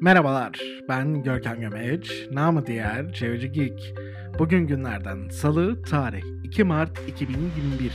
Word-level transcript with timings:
Merhabalar, 0.00 0.60
ben 0.88 1.22
Görkem 1.22 1.60
Gömeç, 1.60 2.26
namı 2.30 2.66
diğer 2.66 3.12
Çevreci 3.12 3.52
Geek. 3.52 3.94
Bugün 4.38 4.66
günlerden 4.66 5.28
Salı, 5.28 5.82
tarih 5.82 6.22
2 6.44 6.64
Mart 6.64 7.08
2021. 7.08 7.92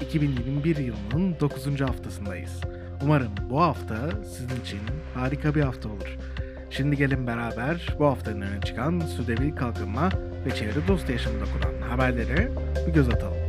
2021 0.00 0.76
yılının 0.76 1.40
9. 1.40 1.80
haftasındayız. 1.80 2.60
Umarım 3.02 3.32
bu 3.50 3.60
hafta 3.62 4.22
sizin 4.24 4.60
için 4.60 4.80
harika 5.14 5.54
bir 5.54 5.60
hafta 5.60 5.88
olur. 5.88 6.16
Şimdi 6.70 6.96
gelin 6.96 7.26
beraber 7.26 7.96
bu 7.98 8.06
haftanın 8.06 8.40
öne 8.40 8.60
çıkan 8.60 9.00
Südevi 9.00 9.54
Kalkınma 9.54 10.08
ve 10.46 10.50
Çevre 10.50 10.88
Dostu 10.88 11.12
Yaşamında 11.12 11.44
kuran 11.44 11.88
haberlere 11.88 12.48
bir 12.86 12.92
göz 12.92 13.08
atalım. 13.08 13.43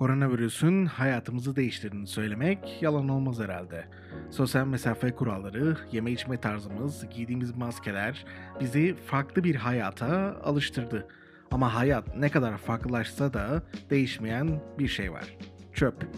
Koronavirüsün 0.00 0.86
hayatımızı 0.86 1.56
değiştirdiğini 1.56 2.06
söylemek 2.06 2.82
yalan 2.82 3.08
olmaz 3.08 3.40
herhalde. 3.40 3.84
Sosyal 4.30 4.66
mesafe 4.66 5.10
kuralları, 5.10 5.76
yeme 5.92 6.12
içme 6.12 6.40
tarzımız, 6.40 7.08
giydiğimiz 7.10 7.56
maskeler 7.56 8.24
bizi 8.60 8.94
farklı 9.06 9.44
bir 9.44 9.54
hayata 9.54 10.36
alıştırdı. 10.44 11.08
Ama 11.50 11.74
hayat 11.74 12.16
ne 12.16 12.28
kadar 12.30 12.58
farklılaşsa 12.58 13.32
da 13.32 13.62
değişmeyen 13.90 14.60
bir 14.78 14.88
şey 14.88 15.12
var. 15.12 15.36
Çöp. 15.72 16.08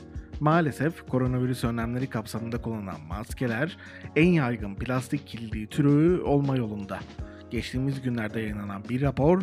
Maalesef 0.40 1.08
koronavirüs 1.08 1.64
önlemleri 1.64 2.10
kapsamında 2.10 2.62
kullanılan 2.62 3.00
maskeler 3.00 3.76
en 4.16 4.28
yaygın 4.28 4.74
plastik 4.74 5.26
kirliliği 5.26 5.66
türü 5.66 6.20
olma 6.20 6.56
yolunda. 6.56 7.00
Geçtiğimiz 7.50 8.02
günlerde 8.02 8.40
yayınlanan 8.40 8.84
bir 8.88 9.02
rapor 9.02 9.42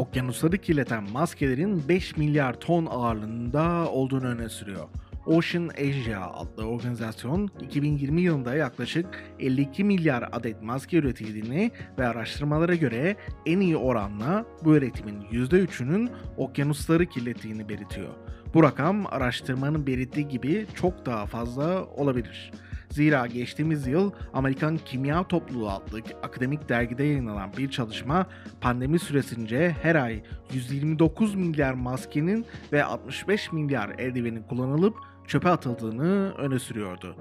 okyanusları 0.00 0.58
kirleten 0.58 1.10
maskelerin 1.10 1.88
5 1.88 2.16
milyar 2.16 2.60
ton 2.60 2.86
ağırlığında 2.86 3.90
olduğunu 3.90 4.26
öne 4.26 4.48
sürüyor. 4.48 4.88
Ocean 5.26 5.68
Asia 5.68 6.30
adlı 6.32 6.64
organizasyon 6.64 7.50
2020 7.60 8.20
yılında 8.20 8.54
yaklaşık 8.54 9.06
52 9.38 9.84
milyar 9.84 10.28
adet 10.32 10.62
maske 10.62 10.96
üretildiğini 10.96 11.70
ve 11.98 12.08
araştırmalara 12.08 12.74
göre 12.74 13.16
en 13.46 13.60
iyi 13.60 13.76
oranla 13.76 14.44
bu 14.64 14.76
üretimin 14.76 15.22
%3'ünün 15.22 16.10
okyanusları 16.36 17.06
kirlettiğini 17.06 17.68
belirtiyor. 17.68 18.08
Bu 18.54 18.62
rakam 18.62 19.06
araştırmanın 19.06 19.86
belirttiği 19.86 20.28
gibi 20.28 20.66
çok 20.74 21.06
daha 21.06 21.26
fazla 21.26 21.84
olabilir. 21.84 22.52
Zira 22.90 23.26
geçtiğimiz 23.26 23.86
yıl 23.86 24.10
Amerikan 24.34 24.78
Kimya 24.84 25.28
Topluluğu 25.28 25.70
adlı 25.70 26.00
akademik 26.22 26.68
dergide 26.68 27.04
yayınlanan 27.04 27.50
bir 27.58 27.70
çalışma 27.70 28.26
pandemi 28.60 28.98
süresince 28.98 29.76
her 29.82 29.94
ay 29.94 30.22
129 30.52 31.34
milyar 31.34 31.74
maskenin 31.74 32.46
ve 32.72 32.84
65 32.84 33.52
milyar 33.52 33.88
eldivenin 33.98 34.42
kullanılıp 34.42 34.96
çöpe 35.26 35.48
atıldığını 35.48 36.32
öne 36.38 36.58
sürüyordu. 36.58 37.16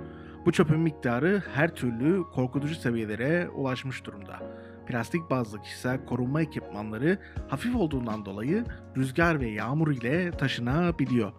Bu 0.45 0.51
çöpün 0.51 0.79
miktarı 0.79 1.43
her 1.53 1.75
türlü 1.75 2.23
korkutucu 2.23 2.75
seviyelere 2.75 3.49
ulaşmış 3.49 4.05
durumda. 4.05 4.39
Plastik 4.87 5.29
bazlı 5.29 5.61
kişisel 5.61 6.05
korunma 6.05 6.41
ekipmanları 6.41 7.17
hafif 7.47 7.75
olduğundan 7.75 8.25
dolayı 8.25 8.65
rüzgar 8.97 9.39
ve 9.39 9.49
yağmur 9.49 9.91
ile 9.91 10.31
taşınabiliyor. 10.31 11.31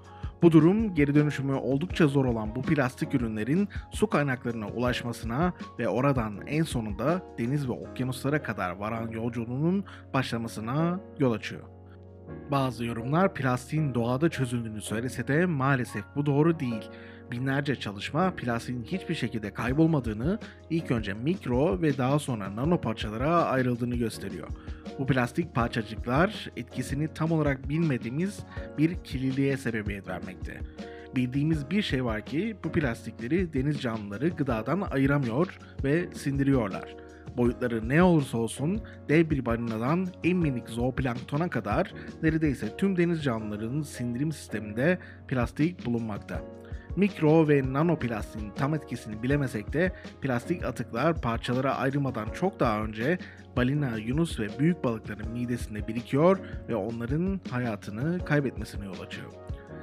Bu 0.42 0.52
durum 0.52 0.94
geri 0.94 1.14
dönüşümü 1.14 1.54
oldukça 1.54 2.06
zor 2.06 2.24
olan 2.24 2.54
bu 2.54 2.62
plastik 2.62 3.14
ürünlerin 3.14 3.68
su 3.90 4.06
kaynaklarına 4.06 4.68
ulaşmasına 4.68 5.52
ve 5.78 5.88
oradan 5.88 6.46
en 6.46 6.62
sonunda 6.62 7.22
deniz 7.38 7.68
ve 7.68 7.72
okyanuslara 7.72 8.42
kadar 8.42 8.70
varan 8.70 9.08
yolculuğunun 9.08 9.84
başlamasına 10.14 11.00
yol 11.18 11.32
açıyor. 11.32 11.62
Bazı 12.50 12.84
yorumlar 12.84 13.34
plastiğin 13.34 13.94
doğada 13.94 14.28
çözüldüğünü 14.28 14.80
söylese 14.80 15.28
de 15.28 15.46
maalesef 15.46 16.04
bu 16.16 16.26
doğru 16.26 16.60
değil. 16.60 16.90
Binlerce 17.30 17.76
çalışma 17.76 18.30
plastiğin 18.36 18.82
hiçbir 18.82 19.14
şekilde 19.14 19.54
kaybolmadığını, 19.54 20.38
ilk 20.70 20.90
önce 20.90 21.14
mikro 21.14 21.82
ve 21.82 21.98
daha 21.98 22.18
sonra 22.18 22.56
nano 22.56 22.80
parçalara 22.80 23.44
ayrıldığını 23.44 23.96
gösteriyor. 23.96 24.48
Bu 25.00 25.06
plastik 25.06 25.54
parçacıklar 25.54 26.50
etkisini 26.56 27.08
tam 27.14 27.32
olarak 27.32 27.68
bilmediğimiz 27.68 28.40
bir 28.78 28.94
kirliliğe 29.04 29.56
sebebiyet 29.56 30.08
vermekte. 30.08 30.60
Bildiğimiz 31.16 31.70
bir 31.70 31.82
şey 31.82 32.04
var 32.04 32.26
ki 32.26 32.56
bu 32.64 32.72
plastikleri 32.72 33.52
deniz 33.52 33.80
canlıları 33.80 34.28
gıdadan 34.28 34.80
ayıramıyor 34.80 35.58
ve 35.84 36.08
sindiriyorlar. 36.14 36.96
Boyutları 37.36 37.88
ne 37.88 38.02
olursa 38.02 38.38
olsun 38.38 38.80
dev 39.08 39.30
bir 39.30 39.46
balinadan 39.46 40.06
en 40.24 40.36
minik 40.36 40.68
zooplanktona 40.68 41.50
kadar 41.50 41.94
neredeyse 42.22 42.76
tüm 42.76 42.96
deniz 42.96 43.24
canlılarının 43.24 43.82
sindirim 43.82 44.32
sisteminde 44.32 44.98
plastik 45.28 45.86
bulunmakta. 45.86 46.42
Mikro 46.96 47.48
ve 47.48 47.72
nanoplastiğin 47.72 48.50
tam 48.50 48.74
etkisini 48.74 49.22
bilemesek 49.22 49.72
de 49.72 49.92
plastik 50.20 50.64
atıklar 50.64 51.20
parçalara 51.20 51.76
ayrılmadan 51.76 52.28
çok 52.30 52.60
daha 52.60 52.84
önce 52.84 53.18
balina, 53.56 53.96
yunus 53.96 54.40
ve 54.40 54.58
büyük 54.58 54.84
balıkların 54.84 55.30
midesinde 55.32 55.88
birikiyor 55.88 56.38
ve 56.68 56.74
onların 56.74 57.40
hayatını 57.50 58.24
kaybetmesine 58.24 58.84
yol 58.84 59.00
açıyor. 59.00 59.32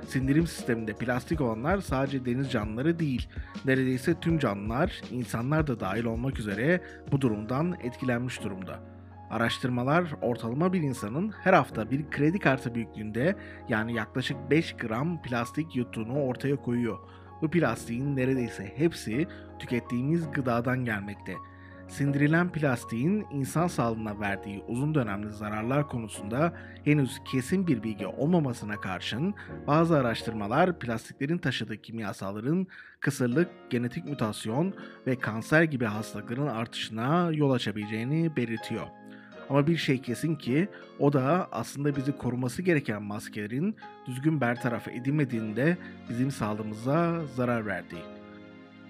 Sindirim 0.07 0.47
sisteminde 0.47 0.93
plastik 0.93 1.41
olanlar 1.41 1.77
sadece 1.77 2.25
deniz 2.25 2.51
canlıları 2.51 2.99
değil, 2.99 3.29
neredeyse 3.65 4.19
tüm 4.19 4.39
canlılar, 4.39 5.01
insanlar 5.11 5.67
da 5.67 5.79
dahil 5.79 6.05
olmak 6.05 6.39
üzere 6.39 6.81
bu 7.11 7.21
durumdan 7.21 7.75
etkilenmiş 7.83 8.43
durumda. 8.43 8.96
Araştırmalar 9.29 10.13
ortalama 10.21 10.73
bir 10.73 10.81
insanın 10.81 11.31
her 11.31 11.53
hafta 11.53 11.91
bir 11.91 12.09
kredi 12.09 12.39
kartı 12.39 12.75
büyüklüğünde 12.75 13.35
yani 13.69 13.93
yaklaşık 13.93 14.37
5 14.51 14.73
gram 14.73 15.21
plastik 15.21 15.75
yuttuğunu 15.75 16.23
ortaya 16.23 16.55
koyuyor. 16.55 16.99
Bu 17.41 17.51
plastiğin 17.51 18.15
neredeyse 18.15 18.73
hepsi 18.75 19.27
tükettiğimiz 19.59 20.31
gıdadan 20.31 20.85
gelmekte. 20.85 21.33
Sindirilen 21.87 22.51
plastiğin 22.51 23.25
insan 23.31 23.67
sağlığına 23.67 24.19
verdiği 24.19 24.63
uzun 24.67 24.95
dönemli 24.95 25.31
zararlar 25.31 25.87
konusunda 25.87 26.53
henüz 26.83 27.19
kesin 27.25 27.67
bir 27.67 27.83
bilgi 27.83 28.07
olmamasına 28.07 28.81
karşın 28.81 29.35
bazı 29.67 29.97
araştırmalar 29.97 30.79
plastiklerin 30.79 31.37
taşıdığı 31.37 31.77
kimyasalların 31.77 32.67
kısırlık, 32.99 33.49
genetik 33.69 34.05
mutasyon 34.05 34.73
ve 35.07 35.19
kanser 35.19 35.63
gibi 35.63 35.85
hastalıkların 35.85 36.47
artışına 36.47 37.31
yol 37.31 37.51
açabileceğini 37.51 38.35
belirtiyor. 38.35 38.87
Ama 39.49 39.67
bir 39.67 39.77
şey 39.77 40.01
kesin 40.01 40.35
ki 40.35 40.67
o 40.99 41.13
da 41.13 41.47
aslında 41.51 41.95
bizi 41.95 42.17
koruması 42.17 42.61
gereken 42.61 43.03
maskelerin 43.03 43.75
düzgün 44.07 44.41
bertaraf 44.41 44.87
edilmediğinde 44.87 45.77
bizim 46.09 46.31
sağlığımıza 46.31 47.25
zarar 47.35 47.65
verdiği. 47.65 48.01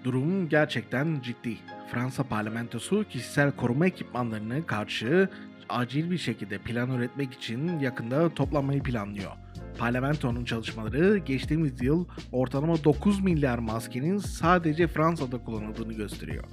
Durum 0.04 0.48
gerçekten 0.48 1.20
ciddi. 1.22 1.56
Fransa 1.92 2.22
parlamentosu 2.22 3.04
kişisel 3.08 3.52
koruma 3.52 3.86
ekipmanlarını 3.86 4.66
karşı 4.66 5.28
acil 5.68 6.10
bir 6.10 6.18
şekilde 6.18 6.58
plan 6.58 6.90
üretmek 6.90 7.32
için 7.34 7.78
yakında 7.78 8.34
toplanmayı 8.34 8.82
planlıyor. 8.82 9.32
Parlamentonun 9.78 10.44
çalışmaları 10.44 11.18
geçtiğimiz 11.18 11.82
yıl 11.82 12.06
ortalama 12.32 12.84
9 12.84 13.20
milyar 13.20 13.58
maskenin 13.58 14.18
sadece 14.18 14.86
Fransa'da 14.86 15.38
kullanıldığını 15.44 15.92
gösteriyor. 15.92 16.44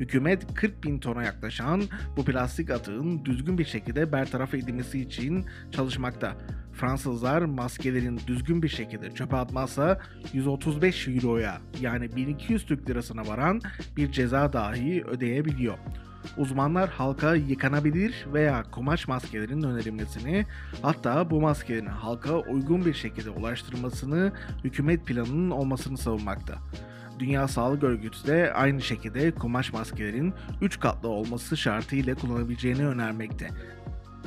Hükümet 0.00 0.54
40 0.54 0.84
bin 0.84 0.98
tona 0.98 1.22
yaklaşan 1.22 1.82
bu 2.16 2.24
plastik 2.24 2.70
atığın 2.70 3.24
düzgün 3.24 3.58
bir 3.58 3.64
şekilde 3.64 4.12
bertaraf 4.12 4.54
edilmesi 4.54 5.00
için 5.00 5.44
çalışmakta. 5.72 6.36
Fransızlar 6.72 7.42
maskelerin 7.42 8.20
düzgün 8.26 8.62
bir 8.62 8.68
şekilde 8.68 9.10
çöpe 9.10 9.36
atmazsa 9.36 10.00
135 10.32 11.08
euroya 11.08 11.60
yani 11.80 12.16
1200 12.16 12.66
Türk 12.66 12.90
lirasına 12.90 13.26
varan 13.26 13.60
bir 13.96 14.12
ceza 14.12 14.52
dahi 14.52 15.04
ödeyebiliyor. 15.04 15.78
Uzmanlar 16.36 16.90
halka 16.90 17.34
yıkanabilir 17.34 18.26
veya 18.32 18.62
kumaş 18.70 19.08
maskelerin 19.08 19.62
önerilmesini 19.62 20.46
hatta 20.82 21.30
bu 21.30 21.40
maskelerin 21.40 21.86
halka 21.86 22.38
uygun 22.38 22.84
bir 22.84 22.94
şekilde 22.94 23.30
ulaştırılmasını 23.30 24.32
hükümet 24.64 25.06
planının 25.06 25.50
olmasını 25.50 25.98
savunmakta. 25.98 26.54
Dünya 27.18 27.48
Sağlık 27.48 27.82
Örgütü 27.82 28.26
de 28.26 28.52
aynı 28.52 28.82
şekilde 28.82 29.30
kumaş 29.30 29.72
maskelerin 29.72 30.34
3 30.60 30.80
katlı 30.80 31.08
olması 31.08 31.56
şartıyla 31.56 32.14
kullanabileceğini 32.14 32.86
önermekte. 32.86 33.50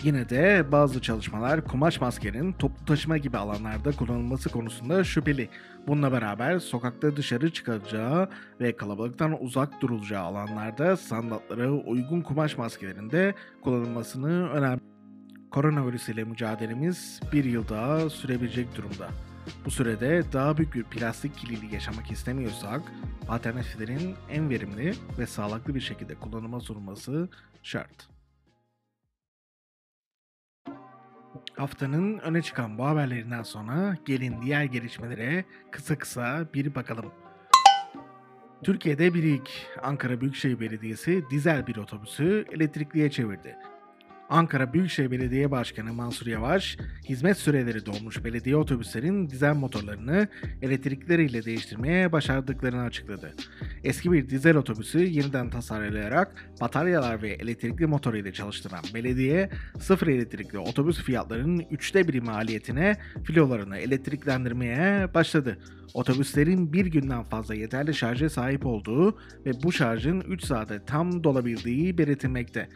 Yine 0.03 0.29
de 0.29 0.65
bazı 0.71 1.01
çalışmalar 1.01 1.65
kumaş 1.65 2.01
maskenin 2.01 2.53
toplu 2.53 2.85
taşıma 2.85 3.17
gibi 3.17 3.37
alanlarda 3.37 3.91
kullanılması 3.91 4.49
konusunda 4.49 5.03
şüpheli. 5.03 5.49
Bununla 5.87 6.11
beraber 6.11 6.59
sokakta 6.59 7.15
dışarı 7.15 7.53
çıkacağı 7.53 8.29
ve 8.61 8.75
kalabalıktan 8.75 9.43
uzak 9.43 9.81
durulacağı 9.81 10.23
alanlarda 10.23 10.97
standartlara 10.97 11.71
uygun 11.71 12.21
kumaş 12.21 12.57
maskelerinde 12.57 13.33
kullanılmasını 13.61 14.49
öner. 14.49 14.79
Koronavirüs 15.51 16.09
ile 16.09 16.23
mücadelemiz 16.23 17.19
bir 17.33 17.45
yıl 17.45 17.67
daha 17.69 18.09
sürebilecek 18.09 18.75
durumda. 18.75 19.09
Bu 19.65 19.71
sürede 19.71 20.23
daha 20.33 20.57
büyük 20.57 20.75
bir 20.75 20.83
plastik 20.83 21.37
kirliliği 21.37 21.73
yaşamak 21.73 22.11
istemiyorsak 22.11 22.81
alternatiflerin 23.29 24.15
en 24.31 24.49
verimli 24.49 24.93
ve 25.19 25.27
sağlıklı 25.27 25.75
bir 25.75 25.81
şekilde 25.81 26.15
kullanıma 26.15 26.59
sunulması 26.59 27.29
şart. 27.63 28.16
Haftanın 31.57 32.19
öne 32.19 32.41
çıkan 32.41 32.77
bu 32.77 32.85
haberlerinden 32.85 33.43
sonra 33.43 33.97
gelin 34.05 34.41
diğer 34.41 34.63
gelişmelere 34.63 35.45
kısa 35.71 35.97
kısa 35.97 36.47
bir 36.53 36.75
bakalım. 36.75 37.11
Türkiye'de 38.63 39.13
bir 39.13 39.23
ilk 39.23 39.49
Ankara 39.83 40.21
Büyükşehir 40.21 40.59
Belediyesi 40.59 41.23
dizel 41.31 41.67
bir 41.67 41.75
otobüsü 41.75 42.45
elektrikliye 42.51 43.11
çevirdi. 43.11 43.55
Ankara 44.29 44.73
Büyükşehir 44.73 45.11
Belediye 45.11 45.51
Başkanı 45.51 45.93
Mansur 45.93 46.27
Yavaş, 46.27 46.77
hizmet 47.09 47.37
süreleri 47.37 47.85
dolmuş 47.85 48.23
belediye 48.23 48.55
otobüslerin 48.55 49.29
dizel 49.29 49.55
motorlarını 49.55 50.27
elektrikleriyle 50.61 51.45
değiştirmeye 51.45 52.11
başardıklarını 52.11 52.81
açıkladı. 52.81 53.33
Eski 53.83 54.11
bir 54.11 54.29
dizel 54.29 54.57
otobüsü 54.57 54.99
yeniden 54.99 55.49
tasarlayarak 55.49 56.49
bataryalar 56.61 57.21
ve 57.21 57.29
elektrikli 57.29 57.87
motor 57.87 58.13
ile 58.13 58.33
çalıştıran 58.33 58.83
belediye, 58.93 59.49
sıfır 59.79 60.07
elektrikli 60.07 60.59
otobüs 60.59 61.03
fiyatlarının 61.03 61.65
üçte 61.71 62.07
biri 62.07 62.21
maliyetine 62.21 62.95
filolarını 63.23 63.77
elektriklendirmeye 63.77 65.13
başladı. 65.13 65.57
Otobüslerin 65.93 66.73
bir 66.73 66.85
günden 66.85 67.23
fazla 67.23 67.55
yeterli 67.55 67.93
şarja 67.93 68.29
sahip 68.29 68.65
olduğu 68.65 69.17
ve 69.45 69.63
bu 69.63 69.71
şarjın 69.71 70.21
3 70.21 70.43
saate 70.43 70.85
tam 70.85 71.23
dolabildiği 71.23 71.97
belirtilmekte. 71.97 72.69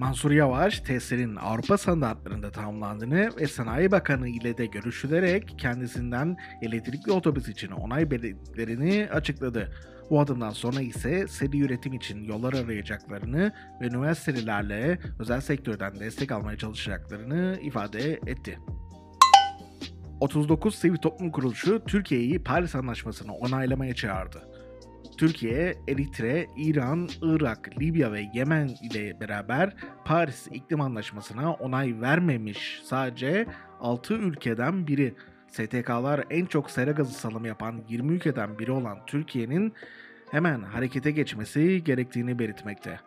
Mansur 0.00 0.30
Yavaş, 0.30 0.80
testlerin 0.80 1.36
Avrupa 1.36 1.78
standartlarında 1.78 2.50
tamamlandığını 2.50 3.30
ve 3.40 3.46
Sanayi 3.46 3.90
Bakanı 3.90 4.28
ile 4.28 4.58
de 4.58 4.66
görüşülerek 4.66 5.54
kendisinden 5.58 6.36
elektrikli 6.62 7.12
otobüs 7.12 7.48
için 7.48 7.70
onay 7.70 8.10
belirtlerini 8.10 9.08
açıkladı. 9.12 9.72
Bu 10.10 10.20
adımdan 10.20 10.50
sonra 10.50 10.80
ise 10.80 11.28
seri 11.28 11.60
üretim 11.60 11.92
için 11.92 12.24
yollar 12.24 12.52
arayacaklarını 12.52 13.52
ve 13.80 13.86
üniversitelerle 13.86 14.98
özel 15.18 15.40
sektörden 15.40 16.00
destek 16.00 16.32
almaya 16.32 16.58
çalışacaklarını 16.58 17.58
ifade 17.62 18.12
etti. 18.12 18.58
39 20.20 20.74
Sivil 20.74 20.96
Toplum 20.96 21.30
Kuruluşu 21.30 21.84
Türkiye'yi 21.86 22.42
Paris 22.42 22.74
Anlaşması'nı 22.74 23.34
onaylamaya 23.34 23.94
çağırdı. 23.94 24.49
Türkiye, 25.20 25.74
Eritre, 25.88 26.46
İran, 26.56 27.08
Irak, 27.22 27.70
Libya 27.80 28.12
ve 28.12 28.30
Yemen 28.34 28.68
ile 28.68 29.20
beraber 29.20 29.74
Paris 30.04 30.46
İklim 30.52 30.80
Anlaşması'na 30.80 31.52
onay 31.52 32.00
vermemiş 32.00 32.80
sadece 32.84 33.46
6 33.80 34.14
ülkeden 34.14 34.86
biri. 34.86 35.14
STK'lar 35.48 36.24
en 36.30 36.46
çok 36.46 36.70
sera 36.70 36.90
gazı 36.90 37.12
salımı 37.12 37.46
yapan 37.46 37.82
20 37.88 38.12
ülkeden 38.12 38.58
biri 38.58 38.72
olan 38.72 38.98
Türkiye'nin 39.06 39.72
hemen 40.30 40.62
harekete 40.62 41.10
geçmesi 41.10 41.84
gerektiğini 41.84 42.38
belirtmekte. 42.38 43.00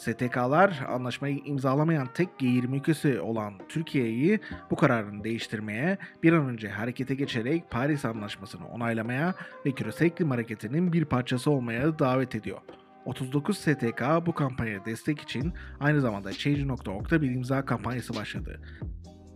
STK'lar 0.00 0.86
anlaşmayı 0.88 1.40
imzalamayan 1.44 2.08
tek 2.14 2.28
G20 2.40 2.76
ülkesi 2.76 3.20
olan 3.20 3.54
Türkiye'yi 3.68 4.40
bu 4.70 4.76
kararını 4.76 5.24
değiştirmeye, 5.24 5.98
bir 6.22 6.32
an 6.32 6.48
önce 6.48 6.68
harekete 6.68 7.14
geçerek 7.14 7.70
Paris 7.70 8.04
Anlaşması'nı 8.04 8.68
onaylamaya 8.68 9.34
ve 9.66 9.72
küresel 9.72 10.06
iklim 10.06 10.30
hareketinin 10.30 10.92
bir 10.92 11.04
parçası 11.04 11.50
olmaya 11.50 11.98
davet 11.98 12.34
ediyor. 12.34 12.58
39 13.04 13.58
STK 13.58 14.02
bu 14.26 14.34
kampanyaya 14.34 14.84
destek 14.84 15.20
için 15.20 15.52
aynı 15.80 16.00
zamanda 16.00 16.32
Change.org'da 16.32 17.22
bir 17.22 17.30
imza 17.30 17.64
kampanyası 17.64 18.14
başladı. 18.14 18.60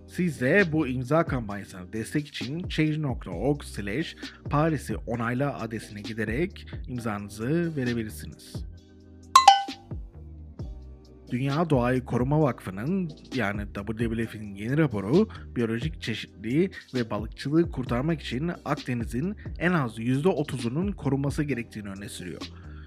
Siz 0.08 0.40
de 0.40 0.72
bu 0.72 0.86
imza 0.86 1.24
kampanyasına 1.24 1.92
destek 1.92 2.28
için 2.28 2.68
change.org 2.68 3.62
slash 3.62 4.16
Paris'i 4.50 4.96
onayla 4.96 5.60
adresine 5.60 6.00
giderek 6.00 6.66
imzanızı 6.88 7.76
verebilirsiniz. 7.76 8.73
Dünya 11.30 11.70
Doğayı 11.70 12.04
Koruma 12.04 12.40
Vakfı'nın 12.40 13.10
yani 13.34 13.62
WWF'in 13.74 14.54
yeni 14.54 14.78
raporu 14.78 15.28
biyolojik 15.56 16.02
çeşitliliği 16.02 16.70
ve 16.94 17.10
balıkçılığı 17.10 17.70
kurtarmak 17.70 18.20
için 18.20 18.50
Akdeniz'in 18.64 19.36
en 19.58 19.72
az 19.72 19.98
%30'unun 19.98 20.94
korunması 20.94 21.42
gerektiğini 21.42 21.88
öne 21.88 22.08
sürüyor. 22.08 22.42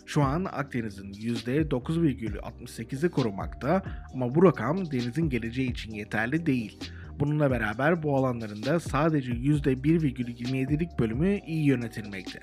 Şu 0.06 0.24
an 0.24 0.46
Akdeniz'in 0.46 1.14
%9,68'i 1.14 3.10
korunmakta 3.10 3.84
ama 4.14 4.36
bu 4.36 4.44
rakam 4.44 4.92
denizin 4.92 5.30
geleceği 5.30 5.72
için 5.72 5.92
yeterli 5.94 6.46
değil. 6.46 6.80
Bununla 7.20 7.52
beraber 7.52 8.04
bu 8.04 8.18
alanların 8.18 8.64
da 8.64 8.80
sadece 8.80 9.32
%1,27'lik 9.32 11.00
bölümü 11.00 11.40
iyi 11.48 11.66
yönetilmekte. 11.66 12.40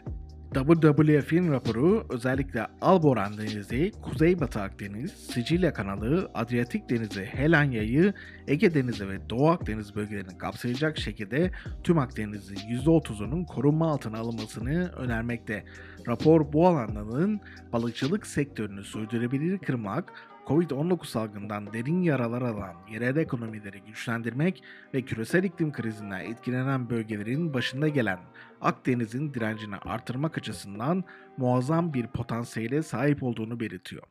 WWF'in 0.61 1.53
raporu 1.53 2.07
özellikle 2.11 2.67
Alboran 2.81 3.39
Denizi, 3.39 3.93
Kuzeybatı 4.03 4.61
Akdeniz, 4.61 5.13
Sicilya 5.13 5.73
Kanalı, 5.73 6.31
Adriyatik 6.35 6.91
Denizi, 6.91 7.25
Helanya'yı, 7.25 8.15
Ege 8.49 8.75
Denizi 8.75 9.09
ve 9.09 9.31
Doğu 9.31 9.49
Akdeniz 9.49 9.95
bölgelerini 9.95 10.39
kapsayacak 10.39 10.99
şekilde 10.99 11.51
tüm 11.85 11.99
Akdeniz'in 11.99 12.57
%30'unun 12.57 13.47
korunma 13.47 13.91
altına 13.91 14.19
alınmasını 14.19 14.93
önermekte. 14.97 15.65
Rapor 16.09 16.53
bu 16.53 16.67
alanların 16.67 17.41
balıkçılık 17.73 18.27
sektörünü 18.27 18.85
sürdürülebilir 18.85 19.59
kırmak, 19.59 20.13
Covid-19 20.47 21.07
salgından 21.07 21.73
derin 21.73 22.03
yaralar 22.03 22.43
alan 22.43 22.75
yerel 22.91 23.17
ekonomileri 23.17 23.81
güçlendirmek 23.81 24.63
ve 24.95 25.03
küresel 25.03 25.45
iklim 25.45 25.73
krizinden 25.73 26.21
etkilenen 26.21 26.91
bölgelerin 26.91 27.55
başında 27.55 27.89
gelen 27.89 28.19
Akdeniz'in 28.61 29.35
direncini 29.35 29.77
artırmak 29.77 30.39
açısından 30.39 31.05
muazzam 31.37 31.95
bir 31.95 32.07
potansiyele 32.07 32.83
sahip 32.83 33.23
olduğunu 33.23 33.61
belirtiyor. 33.61 34.03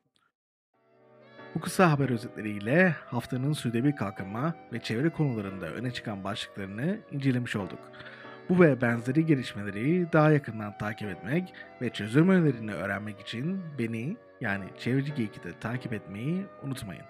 Bu 1.56 1.60
kısa 1.60 1.92
haber 1.92 2.10
özetleriyle 2.10 2.96
haftanın 3.06 3.54
sürdürülebilir 3.54 3.96
kalkınma 3.96 4.56
ve 4.74 4.80
çevre 4.80 5.10
konularında 5.10 5.66
öne 5.66 5.92
çıkan 5.92 6.24
başlıklarını 6.24 7.00
incelemiş 7.12 7.56
olduk. 7.56 7.80
Bu 8.50 8.60
ve 8.60 8.82
benzeri 8.82 9.26
gelişmeleri 9.26 10.08
daha 10.14 10.32
yakından 10.32 10.78
takip 10.78 11.10
etmek 11.10 11.54
ve 11.82 11.90
çözüm 11.90 12.30
önerilerini 12.30 12.74
öğrenmek 12.74 13.20
için 13.20 13.62
beni 13.80 14.18
yani 14.44 14.66
Çevreci 14.80 15.14
Geek'i 15.14 15.44
de 15.44 15.60
takip 15.60 15.94
etmeyi 15.94 16.46
unutmayın. 16.64 17.04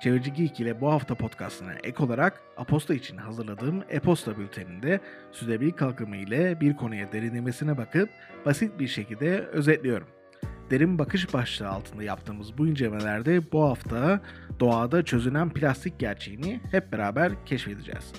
Çevreci 0.00 0.32
Geek 0.32 0.60
ile 0.60 0.80
bu 0.80 0.92
hafta 0.92 1.14
podcastına 1.14 1.72
ek 1.72 2.02
olarak 2.02 2.40
Aposta 2.56 2.94
için 2.94 3.16
hazırladığım 3.16 3.82
e-posta 3.88 4.38
bülteninde 4.38 5.00
sürdürülebilir 5.32 5.72
kalkınma 5.72 6.16
ile 6.16 6.60
bir 6.60 6.76
konuya 6.76 7.12
derinlemesine 7.12 7.78
bakıp 7.78 8.10
basit 8.46 8.78
bir 8.78 8.88
şekilde 8.88 9.38
özetliyorum. 9.38 10.06
Derin 10.70 10.98
bakış 10.98 11.34
başlığı 11.34 11.68
altında 11.68 12.02
yaptığımız 12.02 12.58
bu 12.58 12.66
incelemelerde 12.66 13.52
bu 13.52 13.62
hafta 13.62 14.20
doğada 14.60 15.04
çözünen 15.04 15.50
plastik 15.50 15.98
gerçeğini 15.98 16.60
hep 16.70 16.92
beraber 16.92 17.32
keşfedeceğiz. 17.46 18.12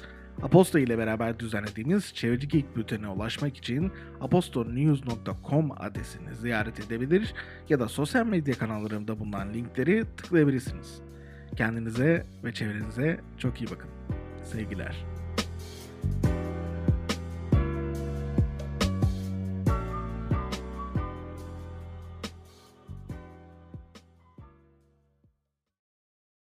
Aposto 0.44 0.80
ile 0.80 0.98
beraber 0.98 1.40
düzenlediğimiz 1.40 2.14
Çevreci 2.14 2.48
Geek 2.48 2.76
bültenine 2.76 3.08
ulaşmak 3.08 3.58
için 3.58 3.92
apostonews.com 4.22 5.72
adresini 5.72 6.36
ziyaret 6.36 6.80
edebilir 6.80 7.34
ya 7.70 7.80
da 7.80 7.88
sosyal 7.88 8.26
medya 8.26 8.54
kanallarımda 8.54 9.20
bulunan 9.20 9.54
linkleri 9.54 10.06
tıklayabilirsiniz. 10.18 11.02
Kendinize 11.56 12.26
ve 12.44 12.54
çevrenize 12.54 13.20
çok 13.38 13.62
iyi 13.62 13.70
bakın. 13.72 13.90
Sevgiler. 14.44 15.06